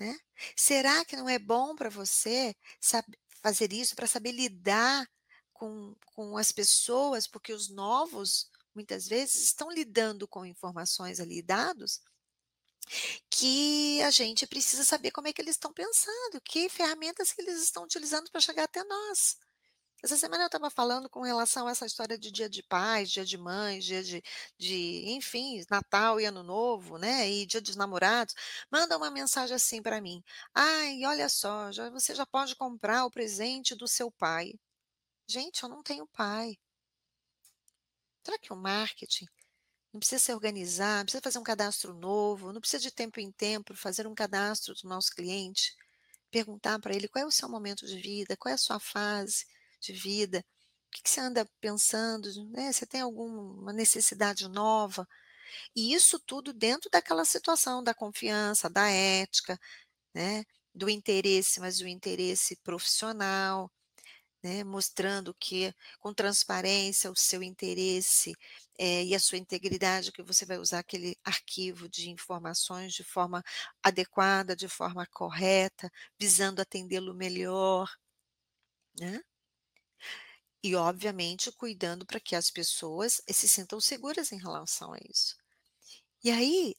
[0.00, 0.16] Né?
[0.56, 5.08] Será que não é bom para você saber, fazer isso, para saber lidar
[5.52, 12.00] com, com as pessoas, porque os novos, muitas vezes, estão lidando com informações ali, dados,
[13.30, 17.62] que a gente precisa saber como é que eles estão pensando, que ferramentas que eles
[17.62, 19.36] estão utilizando para chegar até nós.
[20.02, 23.24] Essa semana eu estava falando com relação a essa história de dia de pais, dia
[23.24, 24.22] de mães, dia de
[24.58, 28.34] de enfim, Natal e Ano Novo, né, e dia dos namorados,
[28.70, 30.22] manda uma mensagem assim para mim:
[30.54, 34.52] "Ai, olha só, já você já pode comprar o presente do seu pai".
[35.28, 36.58] Gente, eu não tenho pai.
[38.24, 39.26] Será que o marketing
[39.92, 43.32] não precisa se organizar, não precisa fazer um cadastro novo, não precisa de tempo em
[43.32, 45.74] tempo fazer um cadastro do nosso cliente,
[46.30, 49.46] perguntar para ele qual é o seu momento de vida, qual é a sua fase
[49.80, 50.44] de vida,
[50.88, 55.06] o que você anda pensando, né, você tem alguma necessidade nova?
[55.76, 59.58] E isso tudo dentro daquela situação da confiança, da ética,
[60.14, 63.70] né, do interesse, mas o interesse profissional,
[64.42, 68.32] né, mostrando que com transparência o seu interesse,
[68.78, 73.42] eh, e a sua integridade que você vai usar aquele arquivo de informações de forma
[73.82, 77.90] adequada, de forma correta, visando atendê-lo melhor,
[79.00, 79.22] né.
[80.62, 85.36] E obviamente cuidando para que as pessoas, se sintam seguras em relação a isso.
[86.24, 86.74] E aí,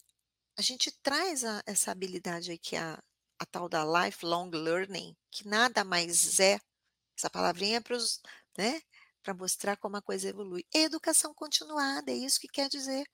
[0.58, 3.04] a gente traz a essa habilidade aí que é a
[3.40, 6.60] a tal da lifelong learning, que nada mais é
[7.18, 7.98] essa palavrinha é para
[8.58, 8.82] né,
[9.38, 10.66] mostrar como a coisa evolui.
[10.74, 13.06] Educação continuada, é isso que quer dizer.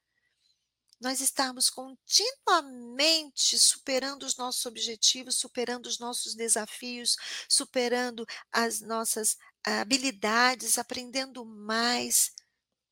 [1.00, 7.18] Nós estamos continuamente superando os nossos objetivos, superando os nossos desafios,
[7.50, 12.32] superando as nossas habilidades, aprendendo mais.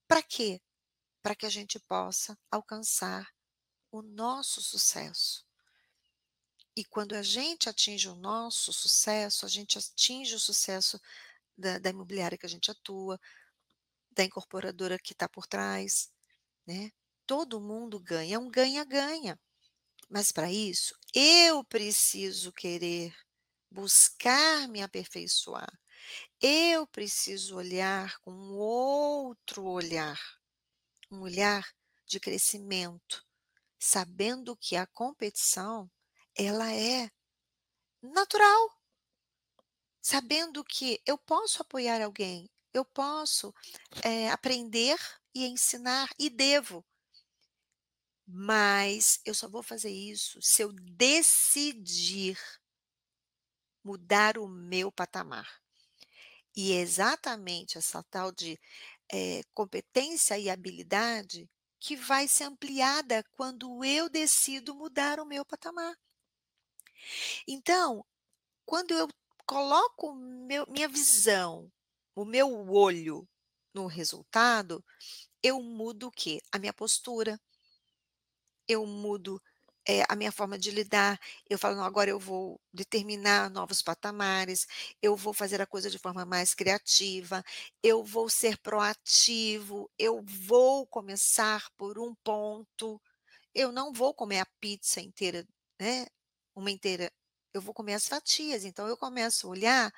[0.07, 0.61] Para quê?
[1.23, 3.27] Para que a gente possa alcançar
[3.91, 5.45] o nosso sucesso.
[6.75, 10.99] E quando a gente atinge o nosso sucesso, a gente atinge o sucesso
[11.57, 13.19] da da imobiliária que a gente atua,
[14.11, 16.09] da incorporadora que está por trás,
[16.67, 16.91] né.
[17.27, 19.39] Todo mundo ganha, é um ganha-ganha.
[20.09, 23.15] Mas para isso, eu preciso querer
[23.71, 25.71] buscar me aperfeiçoar.
[26.41, 30.19] Eu preciso olhar com outro olhar,
[31.11, 31.65] um olhar
[32.07, 33.25] de crescimento,
[33.79, 35.91] sabendo que a competição,
[36.37, 37.09] ela é
[38.01, 38.69] natural.
[40.01, 43.53] Sabendo que eu posso apoiar alguém, eu posso,
[44.03, 44.99] eh, aprender
[45.33, 46.85] e ensinar e devo.
[48.27, 52.37] Mas eu só vou fazer isso se eu decidir
[53.83, 55.62] mudar o meu patamar.
[56.55, 58.59] E é exatamente essa tal de,
[59.11, 65.95] eh, competência e habilidade que vai ser ampliada quando eu decido mudar o meu patamar.
[67.47, 68.05] Então,
[68.65, 69.07] quando eu
[69.47, 71.71] coloco meu minha visão,
[72.15, 73.27] o meu olho
[73.73, 74.83] no resultado,
[75.43, 76.39] eu mudo o quê?
[76.51, 77.39] A minha postura.
[78.67, 79.41] Eu mudo,
[79.87, 81.19] eh, a minha forma de lidar,
[81.49, 84.67] eu falo: "Não, agora eu vou determinar novos patamares,
[85.01, 87.43] eu vou fazer a coisa de forma mais criativa,
[87.83, 93.01] eu vou ser proativo, eu vou começar por um ponto,
[93.55, 95.47] eu não vou comer a pizza inteira,
[95.79, 96.07] né,
[96.55, 97.11] uma inteira,
[97.53, 99.93] eu vou comer as fatias, então eu começo a olhar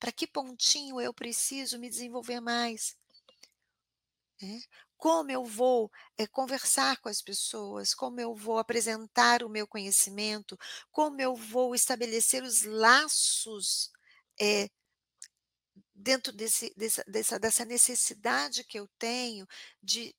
[0.00, 2.96] para que pontinho eu preciso me desenvolver mais.
[4.40, 4.60] Né,
[5.04, 10.56] como eu vou, eh, conversar com as pessoas, como eu vou apresentar o meu conhecimento,
[10.92, 13.90] como eu vou estabelecer os laços,
[14.40, 14.68] eh
[15.94, 19.46] dentro desse dessa dessa dessa necessidade que eu tenho
[19.82, 20.14] de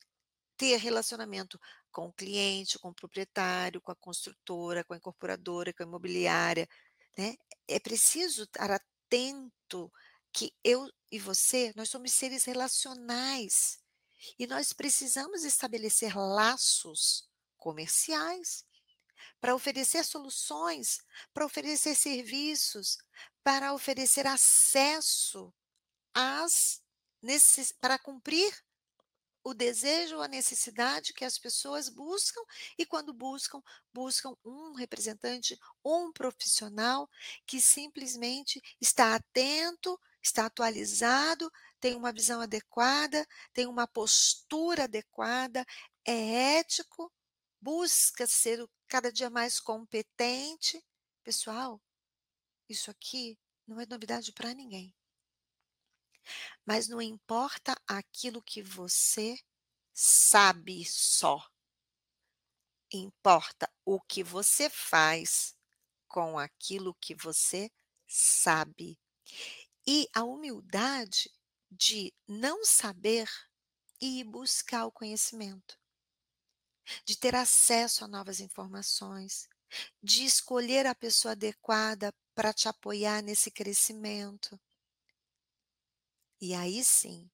[0.58, 1.60] ter relacionamento
[1.91, 6.67] com o cliente, com o proprietário, com a construtora, com a incorporadora, com a imobiliária,
[7.17, 7.36] né.
[7.67, 9.91] É preciso estar atento
[10.34, 13.83] que eu e você, nós somos seres relacionais,
[14.38, 18.66] e nós precisamos estabelecer laços comerciais,
[19.40, 21.00] para oferecer soluções,
[21.34, 22.98] para oferecer serviços,
[23.44, 25.54] para oferecer acesso
[26.14, 26.82] às
[27.80, 28.54] para cumprir
[29.44, 32.42] o desejo ou a necessidade que as pessoas buscam,
[32.78, 33.62] e quando buscam,
[33.94, 37.10] buscam um representante, um profissional
[37.46, 45.66] que simplesmente está atento, está atualizado, tem uma visão adequada, tem uma postura adequada,
[46.06, 47.12] é ético,
[47.60, 50.84] busca ser cada dia mais competente.
[51.24, 51.82] Pessoal,
[52.70, 54.96] isso aqui não é novidade para ninguém.
[56.66, 59.38] Mas não importa aquilo que você
[59.94, 61.46] sabe só.
[62.92, 65.56] Importa o que você faz
[66.08, 67.71] com aquilo que você
[68.08, 68.98] sabe.
[69.86, 71.31] E a humildade
[71.69, 73.29] de não saber
[74.00, 75.79] e buscar o conhecimento.
[77.06, 79.48] De ter acesso a novas informações,
[80.02, 84.60] de escolher a pessoa adequada para te apoiar nesse crescimento.
[86.40, 87.29] E aí sim,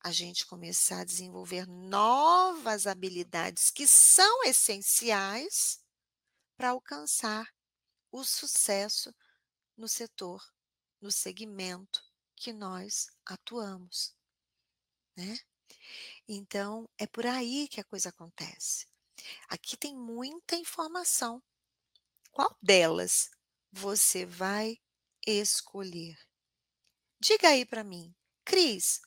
[0.00, 5.80] a gente começar a desenvolver novas habilidades que são essenciais
[6.56, 7.52] para alcançar
[8.10, 9.14] o sucesso
[9.76, 10.42] no setor,
[11.00, 12.02] no segmento
[12.34, 14.14] que nós atuamos,
[15.16, 15.38] né?
[16.28, 18.86] Então, é por aí que a coisa acontece.
[19.48, 21.42] Aqui tem muita informação.
[22.30, 23.30] Qual delas
[23.72, 24.78] você vai
[25.26, 26.18] escolher?
[27.18, 29.00] Diga aí para mim, Cris,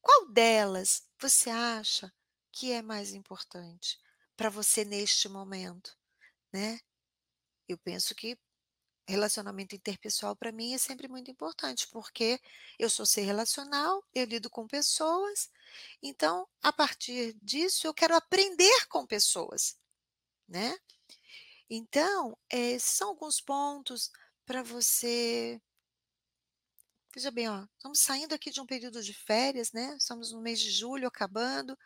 [0.00, 2.12] qual delas você acha
[2.50, 3.98] que é mais importante
[4.36, 5.96] para você neste momento,
[6.52, 6.80] né?
[7.68, 8.36] Eu penso que
[9.12, 12.40] relacionamento interpessoal para mim é sempre muito importante, porque
[12.78, 15.50] eu sou ser relacional, eu lido com pessoas,
[16.02, 19.78] então a partir disso eu quero aprender com pessoas,
[20.48, 20.76] né?
[21.70, 24.10] Então, eh, são alguns pontos
[24.46, 25.60] para você
[27.14, 29.94] Veja bem, ó, estamos saindo aqui de um período de férias, né?
[29.98, 31.76] Estamos no mês de julho acabando,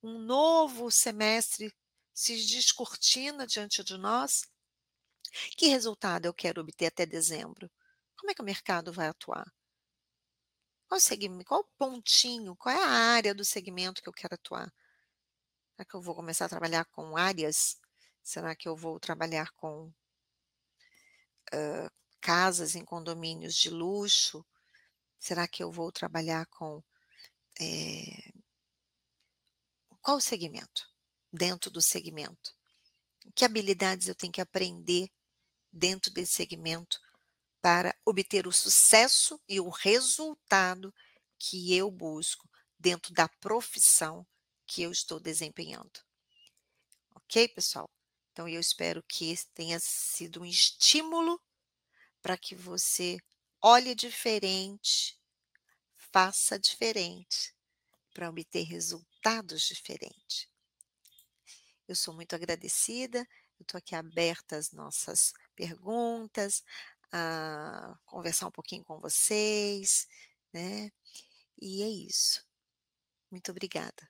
[0.00, 1.74] um novo semestre
[2.14, 4.42] se descortina diante de nós.
[5.56, 7.70] Que resultado eu quero obter até dezembro?
[8.16, 9.46] Como é que o mercado vai atuar?
[10.88, 14.72] Qual segmento, qual pontinho, qual é a área do segmento que eu quero atuar?
[15.74, 17.78] Será que eu vou começar a trabalhar com áreas?
[18.22, 19.92] Será que eu vou trabalhar com
[21.52, 24.44] uh, casas em condomínios de luxo?
[25.18, 26.82] Será que eu vou trabalhar com
[27.60, 28.30] é,
[30.00, 30.88] qual segmento?
[31.32, 32.54] Dentro do segmento.
[33.34, 35.10] Que habilidades eu tenho que aprender
[35.76, 37.00] dentro desse segmento
[37.60, 40.94] para obter o sucesso e o resultado
[41.38, 42.48] que eu busco
[42.78, 44.26] dentro da profissão
[44.66, 46.00] que eu estou desempenhando.
[47.14, 47.90] Ok, pessoal?
[48.32, 51.40] Então, eu espero que tenha sido um estímulo
[52.20, 53.18] para que você
[53.62, 55.18] olhe diferente,
[55.96, 57.54] faça diferente
[58.12, 60.48] para obter resultados diferentes.
[61.88, 63.26] Eu sou muito agradecida,
[63.58, 66.62] eu estou aqui aberta às nossas perguntas,
[67.12, 70.06] a conversar um pouquinho com vocês,
[70.52, 70.90] né?
[71.60, 72.44] E é isso.
[73.30, 74.08] Muito obrigada.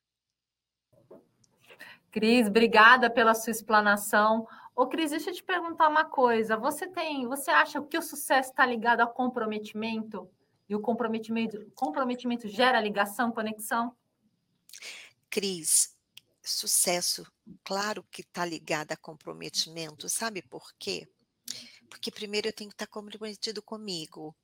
[2.11, 4.49] Cris, obrigada pela sua explanação.
[4.75, 6.57] Ô, Cris, deixa eu te perguntar uma coisa.
[6.57, 10.29] Você tem, você acha que o sucesso está ligado ao comprometimento?
[10.69, 13.95] E o comprometimento, comprometimento gera ligação, conexão?
[15.31, 15.97] Cris,
[16.43, 17.27] sucesso,
[17.63, 21.09] claro que está ligado a comprometimento, sabe por quê?
[21.87, 24.37] Porque primeiro eu tenho que estar comprometido comigo.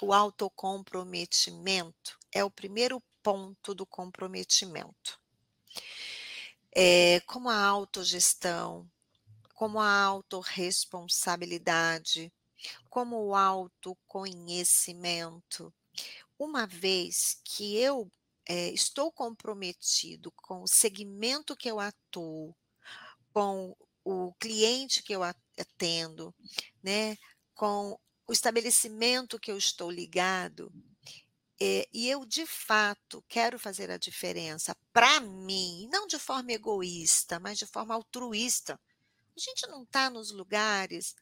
[0.00, 5.20] O autocomprometimento é o primeiro ponto do comprometimento.
[6.74, 8.86] É, como a autogestão,
[9.54, 12.30] como a autorresponsabilidade,
[12.88, 15.74] como o autoconhecimento.
[16.38, 18.08] Uma vez que eu
[18.46, 22.54] é, estou comprometido com o segmento que eu atuo,
[23.32, 25.24] com o cliente que eu
[25.60, 26.34] atendo,
[26.82, 27.16] né,
[27.54, 30.72] com o estabelecimento que eu estou ligado,
[31.60, 37.40] é, e eu de fato quero fazer a diferença para mim, não de forma egoísta,
[37.40, 38.78] mas de forma altruísta.
[39.36, 41.16] A gente não está nos lugares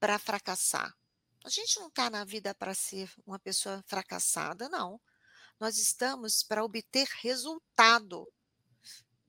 [0.00, 0.92] para fracassar.
[1.44, 5.00] A gente não está na vida para ser uma pessoa fracassada, não
[5.58, 8.30] nós estamos para obter resultado.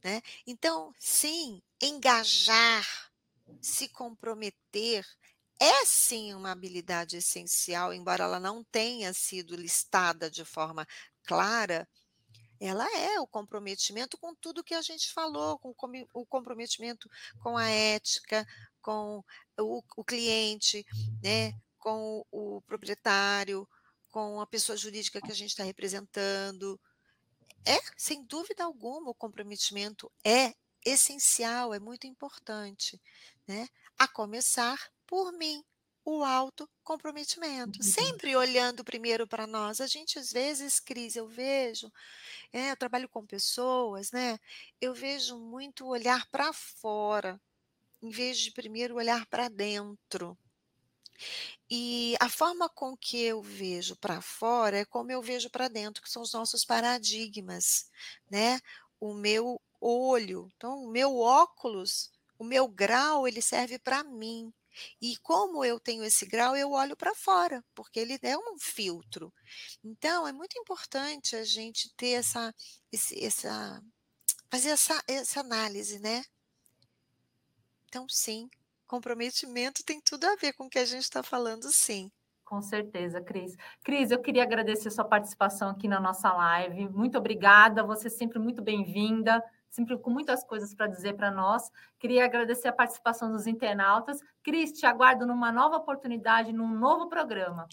[0.03, 0.21] Né?
[0.45, 3.08] Então, sim, engajar,
[3.61, 5.05] se comprometer,
[5.59, 10.87] é sim uma habilidade essencial, embora ela não tenha sido listada de forma
[11.25, 11.87] clara,
[12.59, 15.73] ela é o comprometimento com tudo que a gente falou, com
[16.13, 17.09] o comprometimento
[17.41, 18.45] com a ética,
[18.81, 19.23] com
[19.57, 20.85] o, o cliente,
[21.23, 23.67] né, com o, o proprietário,
[24.11, 26.79] com a pessoa jurídica que a gente está representando.
[27.65, 30.53] É, sem dúvida alguma, o comprometimento é
[30.85, 33.01] essencial, é muito importante,
[33.47, 33.67] né?
[33.97, 35.63] A começar por mim,
[36.05, 37.79] o autocomprometimento.
[37.79, 37.83] Uhum.
[37.83, 39.79] Sempre olhando primeiro para nós.
[39.79, 41.91] A gente, às vezes, Cris, eu vejo,
[42.51, 44.39] é, eu trabalho com pessoas, né?
[44.81, 47.39] Eu vejo muito olhar para fora,
[48.01, 50.37] em vez de primeiro olhar para dentro.
[51.69, 56.01] E a forma com que eu vejo para fora é como eu vejo para dentro,
[56.01, 57.89] que são os nossos paradigmas,
[58.31, 58.59] né?
[58.99, 64.53] O meu olho, então o meu óculos, o meu grau, ele serve para mim.
[65.01, 69.33] E como eu tenho esse grau, eu olho para fora, porque ele é um filtro.
[69.83, 72.53] Então, é muito importante a gente ter essa,
[72.91, 73.81] esse, essa
[74.49, 76.23] fazer essa, essa análise, né?
[77.87, 78.49] Então, sim,
[78.89, 82.11] Comprometimento tem tudo a ver com o que a gente está falando, sim.
[82.43, 83.55] Com certeza, Cris.
[83.83, 86.89] Cris, eu queria agradecer sua participação aqui na nossa live.
[86.89, 91.69] Muito obrigada, você é sempre muito bem-vinda, sempre com muitas coisas para dizer para nós.
[91.99, 94.19] Queria agradecer a participação dos internautas.
[94.43, 97.67] Cris, te aguardo numa nova oportunidade, num novo programa.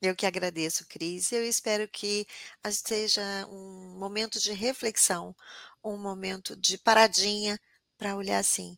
[0.00, 1.32] Eu que agradeço, Cris.
[1.32, 2.26] Eu espero que
[2.70, 5.34] seja um momento de reflexão,
[5.82, 7.58] um momento de paradinha
[7.96, 8.76] para olhar assim: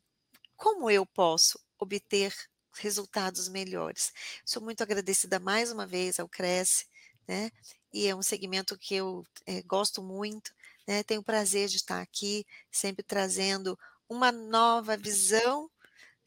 [0.57, 2.35] como eu posso obter
[2.79, 4.13] resultados melhores.
[4.45, 6.87] Sou muito agradecida mais uma vez ao Cresce,
[7.27, 7.51] né?
[7.93, 10.53] E é um segmento que eu é, gosto muito,
[10.89, 11.05] né?
[11.05, 13.79] Tenho o prazer de estar aqui, sempre trazendo
[14.11, 15.71] uma nova visão,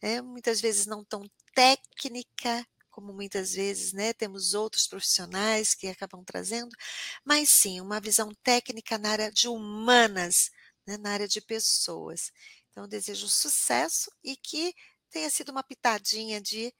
[0.01, 0.21] né?
[0.21, 6.69] Muitas vezes não tão técnica, como muitas vezes, né, temos outros profissionais que acabam trazendo,
[7.25, 10.49] mas sim uma visão técnica na área de humanas,
[10.87, 12.31] né, na área de pessoas.
[12.69, 14.73] Então, desejo sucesso e que
[15.09, 16.73] tenha sido uma pitadinha de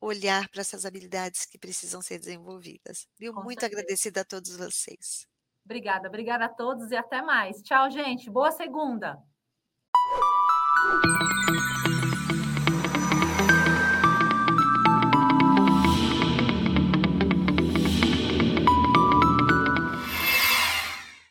[0.00, 3.06] olhar para essas habilidades que precisam ser desenvolvidas.
[3.18, 3.32] Viu?
[3.32, 3.66] Com Muito certeza.
[3.66, 5.26] agradecida a todos vocês.
[5.64, 7.62] Obrigada, obrigada a todos e até mais.
[7.62, 8.30] Tchau, gente.
[8.30, 9.18] Boa segunda.